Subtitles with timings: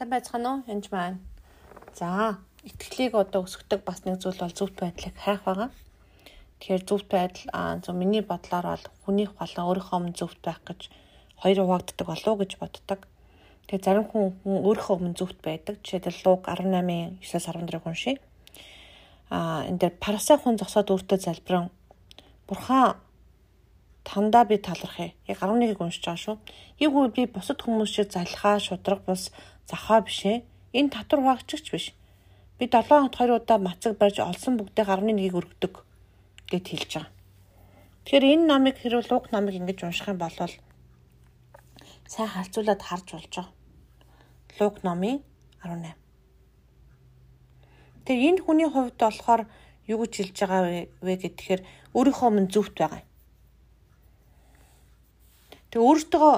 [0.00, 0.64] Сайн байцгаана уу?
[0.72, 1.20] Энд маань.
[1.92, 5.68] За, итгэлийг одоо өсгдөг бас нэг зүйл бол зөвхт байдлыг хайх байгаа.
[6.56, 10.80] Тэгэхээр зөвхт байдал аа зөв миний бодлоор бол хүнийх болон өөрийнхөө өмнө зөвхт байх гэж
[11.44, 13.00] хоёр хуваагддаг болов уу гэж боддог.
[13.68, 15.76] Тэгээ зарим хүн өөрийнхөө өмнө зөвхт байдаг.
[15.84, 18.16] Жишээлбэл Луг 18-ын 9-14-ийг уншия.
[19.28, 21.68] Аа энэ дээр парасай хүн зогсоод өөртөө залбирэн
[22.48, 22.96] Бурхан
[24.04, 25.12] тандаа би талархъя.
[25.28, 26.36] Яг 11-ийг уншиж байгаа шүү.
[26.80, 29.28] Ийгүү би бусад хүмүүс шиг залхаа, шудраг бус
[29.70, 30.42] захаа биш ээ.
[30.74, 31.86] Энэ татвар хаагчч биш.
[32.58, 35.74] Би 7 хоногт 2 удаа мацаг барьж олсон бүгдээ 11-ийг өргөдөг
[36.50, 37.12] гэд хэлж байгаа.
[38.04, 40.34] Тэгэхээр энэ номыг хэрвээ луг номыг ингэж унших юм бол
[42.10, 43.54] сайн харьцуулаад харж болж байгаа.
[44.58, 45.22] Луг номын
[45.62, 45.94] 18.
[48.04, 49.42] Тэгээ энэ хүний хувьд болохоор
[49.86, 50.62] юу гэж хэлж байгаа
[51.06, 51.60] вэ гэхээр
[51.94, 53.02] өөрийнхөө өмнө зөвхт байгаа.
[55.70, 56.32] Тэгээ өөртөө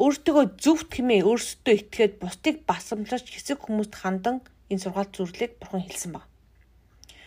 [0.00, 4.40] өөртөө зөвхт хэмээ өөрсдөө итгээд бусдыг басамлаж хэсэг хүмүүст хандан
[4.72, 6.24] энэ сургаалт зүрлийг бурхан хэлсэн баг.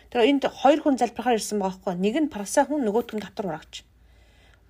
[0.09, 1.93] Тэр энд хоёр хүн залбирахаар ирсэн байгаа хгүй.
[2.01, 3.85] Нэг нь парсаа хүн нөгөөт нь татвар барагч.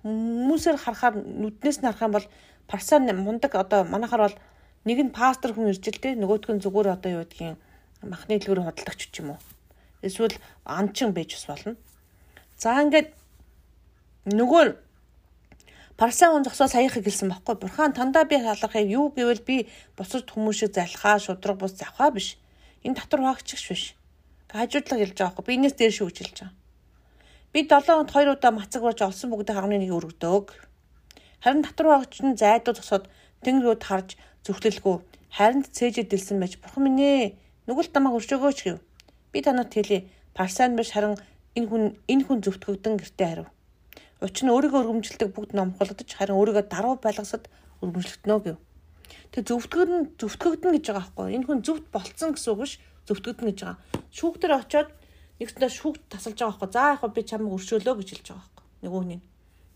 [0.04, 2.28] Хүмүүсээр харахаар нүднээс нь харах юм бол
[2.68, 4.36] парсаа мундаг одоо манайхаар бол
[4.84, 7.56] нэг нь пастор хүн ирж л дээ нөгөөт нь зүгээр одоо юу гэдгийг
[8.04, 9.40] махны дэлгүүр худалдагч ч юм уу.
[10.04, 10.36] Эсвэл
[10.68, 11.76] анчин байж ус болно.
[12.60, 13.16] За ингээд
[14.28, 14.83] нөгөө
[15.96, 17.54] Парсан он зогсоо саяхыг хэлсэн баггүй.
[17.54, 22.36] Бурхан тандаа би халахыг юу гэвэл би бусад хүмүүс шиг залхаа, шудраг бус завхаа биш.
[22.82, 23.84] Энэ татвар хаагчигч биш.
[24.50, 25.46] Хажуудлага хэлж байгаа байхгүй.
[25.46, 26.54] Би энэс дээр шүү гэж хэлж байгаа.
[27.54, 30.46] Би 7 хоногт 2 удаа мацаг барж олсон бүгдээ 11-ийг өргөдөг.
[31.42, 33.06] Харин татвар хаагч нь зайдуу зогсоод
[33.46, 34.08] тэнгэрүүд харж
[34.42, 34.96] зүхтэлгүй
[35.36, 37.34] харин цээжэд дэлсэн байж бурхан минь ээ
[37.66, 38.78] нүгэл тамаа өршөөгөөч гэв.
[39.34, 40.06] Би танад хэлье.
[40.30, 41.18] Парсан биш харин
[41.58, 43.48] энэ хүн энэ хүн зөвтгөгдөн гэртээ хариу.
[44.22, 47.50] Учир нь өөрийгөө өргөмжилдэг бүгд номхолдож харин өөрийгөө даруй байлгасад
[47.82, 48.56] өргөмжлөгднө гэв.
[49.34, 51.34] Тэг зөвтгөр нь зөвтгөгдөн гэж байгаа байхгүй.
[51.34, 52.72] Энэ хүн зөвхт болцсон гэсэн үг биш
[53.10, 53.78] зөвтгөгдөн гэж байгаа.
[54.14, 54.90] Шүүхтэр очиод
[55.42, 56.70] нэгтнээ шүүхт тасалж байгаа байхгүй.
[56.70, 58.64] За яг би чамайг өршөөлөө гэж хэлж байгаа байхгүй.
[58.86, 59.20] Нөгөөний.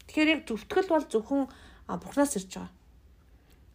[0.07, 1.43] Тэгэхээр яг зөвтгөл бол зөвхөн
[1.89, 2.73] Бурханаас ирж байгаа.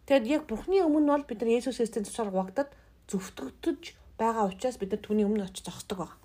[0.07, 2.69] Тэгэд яг Бурхны өмнө бол бид нар Есүс Христийн тушаар хуваагдаад
[3.07, 3.81] зөвтгөгдөж
[4.17, 6.19] байгаа учраас бид нар түүний өмнө очиж зогсдог байгаа.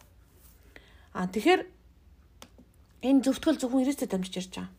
[1.15, 1.63] А тэгэхээр
[2.99, 4.75] Энэ зөвтгөл зөвхөн Христэд дамжиж ярьж байгаа.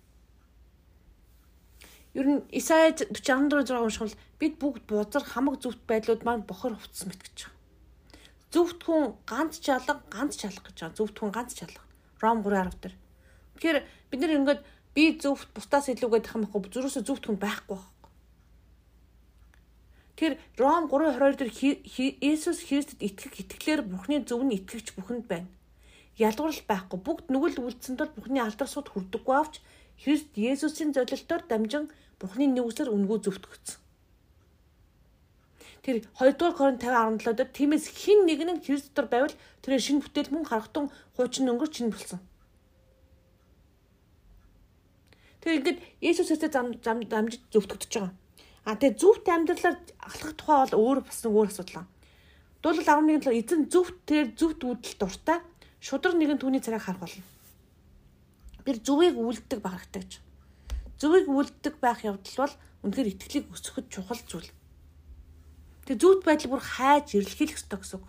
[2.20, 7.24] Ер нь Исая 44-6 уншвал бид бүгд бузар хамаг зөвхт байдлууд маань бохор хувцсан мэт
[7.24, 7.56] гэж байгаа.
[8.52, 10.98] Зөвхт хүн ганц чалга, ганц чалга гэж байгаа.
[11.00, 11.80] Зөвхт хүн ганц чалга.
[12.20, 12.96] Ром 3:10 дээр.
[13.56, 13.78] Тэгэхээр
[14.12, 18.12] бид нар ингээд би зөвхт бусдаас илүүгээд их юм байхгүй зүрөөсөө зөвхт хүн байхгүй байхгүй.
[20.20, 21.52] Тэгэхээр Ром 3:22 дээр
[22.20, 25.48] Иесус Христэд итгэх итгэлээр Бурхны зөв нь итгэгч бүхэнд байна
[26.20, 27.00] ялгуурл байхгүй.
[27.00, 29.64] Бүгд нүгэл үлдсэн тул Бурхны алдар суд хүрдэггүй авч
[30.04, 31.88] Христ Есүсийн золилтоор дамжин
[32.20, 33.80] Бурхны нүгсээр үнгүү зөвтгөгдсөн.
[35.84, 40.04] Тэр 2 дугаар Коринт 50:17 дээр тиймээс хин нэг нь Христ дотор байвал тэр шинэ
[40.04, 42.20] бүтээл мөн харахтун хуучин өнгөр чинь болсон.
[45.40, 48.14] Тэр ингээд Есүсээс зам зам дамжиж зөвтгөгдөж байгаа.
[48.68, 51.88] А тэгээ зөвхт амьдралаар алхах тухай бол өөр бас нэг өөр асуудал.
[52.60, 55.40] Дуулал 11-ийн төлөө эзэн зөвхт тэр зөвхт үүдэл дуртай
[55.80, 57.24] шудраг нэгэн түүний царайг харах болно.
[58.68, 60.14] Тэр зүвийг үлддэг байх хэрэгтэй гэж.
[61.00, 62.54] Зүвийг үлддэг байх явдал бол
[62.84, 64.52] үнэхээр итгэлийг өсгөхөд чухал зүйл.
[65.88, 68.08] Тэг зүвд байдал бүр хайж ирлхийлэх ёстой гэсэн үг.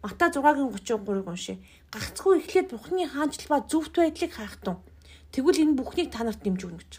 [0.00, 1.56] Матай 6-гийн 33-ыг уншъя.
[1.92, 4.80] Гагцгүй эхлээд Бурхны хаанчл ба зүвд байдлыг хайхтун.
[5.32, 6.92] Тэгвэл энэ бүхнийг та нарт дэмж өгнө гэж.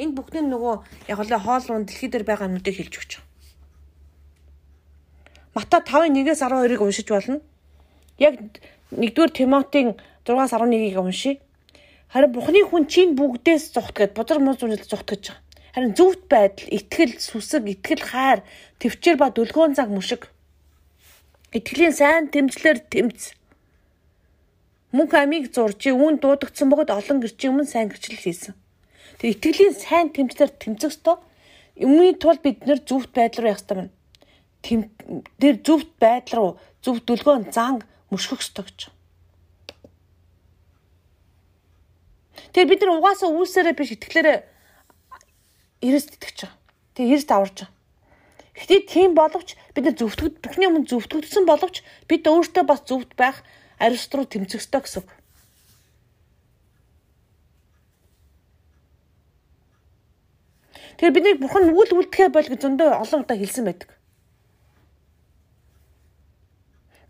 [0.00, 0.74] Энэ бүхний нөгөө
[1.12, 3.12] яг л хоол руу дэлхий дээр байгаа нүдэ хэлж өгч.
[5.52, 7.44] Матай 5-1-ээс 12-ыг уншиж болно.
[8.18, 8.36] Яг
[8.92, 9.96] 1-р Тимотийн
[10.26, 11.38] 6-аас 11-ийг уншия.
[12.12, 15.40] Харин Бухны хүн чинь бүгдээс зүхтгээд бузар муу зүйлд зүхтгэж байгаа.
[15.72, 18.44] Харин зөвхт байдал, итгэл, сүсэг, итгэл хайр,
[18.84, 20.28] төвчээр ба дүлгөөн цаг мөшиг.
[21.56, 23.32] Итгэлийн сайн тэмцлэр тэмц.
[24.92, 28.52] Мөнх амийг зурж, үүн дуудагдсан бөгөөд олон гэрчийн өмнө сайн гэрчлэл хийсэн.
[29.16, 31.16] Тэр итгэлийн сайн тэмцлэр тэмцэх ёстой.
[31.80, 33.92] Өмнөний тулд бид нэр зөвхт байдал руу явах ёстой байна.
[34.60, 34.80] Тэм
[35.40, 36.50] тэр зөвхт байдал руу
[36.84, 38.92] зөв дүлгөөн занг мөшгөх ёстой гэж.
[42.52, 44.38] Тэгэхээр бид нар угаасаа үүсээрээ биш итгэлээрээ
[45.80, 46.52] эрэст итгэж байгаа.
[46.92, 47.72] Тэгээ эрэст аварж байгаа.
[48.52, 53.40] Гэхдээ тийм боловч бид нар зөвтгөд бүхний өмнө зөвтгөгдсөн боловч бид өөртөө бас зөвхт байх
[53.80, 55.10] арист руу тэмцэх ёстой гэсэн үг.
[61.00, 63.90] Тэгэхээр бидний бурхан үл үлдэхэ бол гэж зөндөө олон удаа хэлсэн байдаг.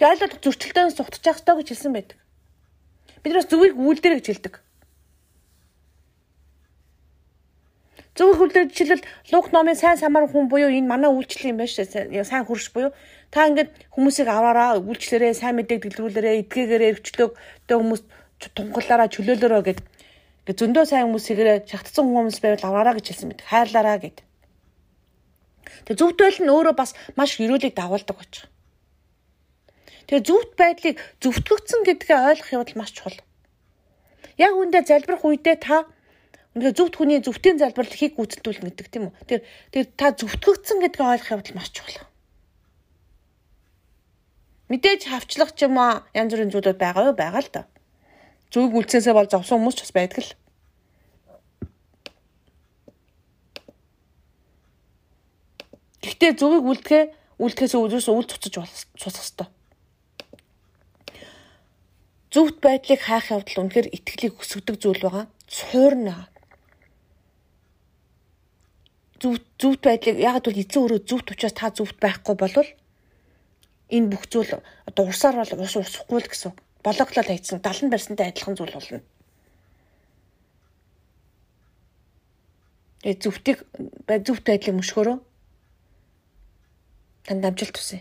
[0.03, 2.19] Тэгээ айлууд зөрчилдөөнөөс зугтчих ёстой гэж хэлсэн байдаг.
[3.23, 4.55] Бид бас зөвийг үйлдэр гэж хэлдэг.
[8.19, 12.19] Зөвхөн хүлээж жишээлбэл Лук номын сайн самар хүн буюу энэ манай үйлчлэл юм байна шүү.
[12.27, 12.91] Сайн хурш буюу
[13.31, 17.33] та ингээд хүмүүсийг аваараа үйлчлэрээ сайн мэдээг дэлгэрүүлээрээ эдгээгээрээ эргчлөөг
[17.71, 18.03] тэ хүмүүс
[18.59, 23.47] тунгалаараа чөлөөлөөрөө гэд ингээд зөндөө сайн хүмүүсийгээрээ шатцсан хүмүүс байвал аваараа гэж хэлсэн мэт.
[23.47, 24.19] Хайрлаараа гэд.
[25.87, 28.52] Тэгээ зөвхт байл нь өөрөө бас маш өрөөлийг дагуулдаг байгаа.
[30.07, 33.19] Тэгээ зөвхт байдлыг зөвтгөгдсөн гэдгээ ойлгох явдал маш чухал.
[34.37, 35.87] Яг үндэ залбирах үедээ та
[36.57, 39.15] үнэхээр зөвхт хүний зөвхтийн залбирлыг гүйцэтгүүлнэ гэдэг тийм үү.
[39.25, 39.41] Тэр
[39.73, 42.05] тэр та зөвтгөгдсөн гэдгээ ойлгох явдал маш чухал.
[44.73, 47.63] Мэдээж хавчлах ч юм аа янз бүрийн зүйлүүд байгаа юу байгаа л да.
[48.53, 50.33] Зүг үлцээсээ бол зовсон хүмүүс ч бас байдаг л.
[56.05, 57.05] Гэхдээ зүгийг үлдэхээ
[57.41, 58.55] үлдэхээс үүдээс үл цуцаж
[58.97, 59.62] цуцах хэвээр.
[62.33, 65.27] Зөвхт байдлыг хайх явдал үнэхээр итгэлийг өсгдөг зүйл байгаа.
[65.53, 66.33] Цуурна.
[69.21, 72.71] Зөв зөвхт байдлыг яг бол эзэн өөрөө зөвхт учраас та зөвхт байхгүй болвол
[73.93, 76.53] энэ бүх зүйл одоо урсаар бол ус усахгүй л гэсэн.
[76.81, 79.05] Бологлол хайцсан 70 барьсантай адилхан зүйл болно.
[83.05, 83.59] Тэгээ зөвхтийг
[84.25, 85.17] зөвхт байдлыг мөшгөрөө
[87.29, 88.01] танд амжилт хүсье.